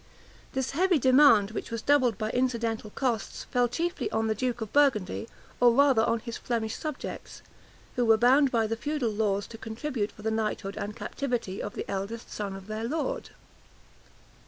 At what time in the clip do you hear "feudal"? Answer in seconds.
8.75-9.11